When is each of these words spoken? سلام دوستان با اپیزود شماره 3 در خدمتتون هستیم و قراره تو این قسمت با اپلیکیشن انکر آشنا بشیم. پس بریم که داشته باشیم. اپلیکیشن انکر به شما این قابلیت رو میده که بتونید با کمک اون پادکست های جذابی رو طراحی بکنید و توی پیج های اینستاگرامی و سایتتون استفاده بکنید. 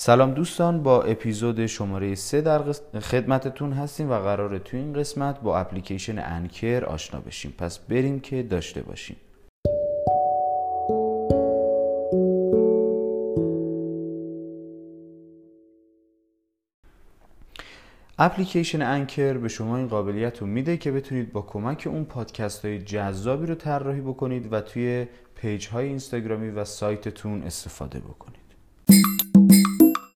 سلام 0.00 0.30
دوستان 0.30 0.82
با 0.82 1.02
اپیزود 1.02 1.66
شماره 1.66 2.14
3 2.14 2.40
در 2.40 2.72
خدمتتون 3.00 3.72
هستیم 3.72 4.10
و 4.10 4.18
قراره 4.18 4.58
تو 4.58 4.76
این 4.76 4.92
قسمت 4.92 5.40
با 5.40 5.58
اپلیکیشن 5.58 6.18
انکر 6.18 6.84
آشنا 6.84 7.20
بشیم. 7.20 7.54
پس 7.58 7.78
بریم 7.78 8.20
که 8.20 8.42
داشته 8.42 8.82
باشیم. 8.82 9.16
اپلیکیشن 18.18 18.82
انکر 18.82 19.32
به 19.32 19.48
شما 19.48 19.76
این 19.76 19.88
قابلیت 19.88 20.38
رو 20.38 20.46
میده 20.46 20.76
که 20.76 20.92
بتونید 20.92 21.32
با 21.32 21.42
کمک 21.42 21.88
اون 21.90 22.04
پادکست 22.04 22.64
های 22.64 22.78
جذابی 22.78 23.46
رو 23.46 23.54
طراحی 23.54 24.00
بکنید 24.00 24.52
و 24.52 24.60
توی 24.60 25.06
پیج 25.34 25.68
های 25.68 25.86
اینستاگرامی 25.86 26.50
و 26.50 26.64
سایتتون 26.64 27.42
استفاده 27.42 28.00
بکنید. 28.00 28.37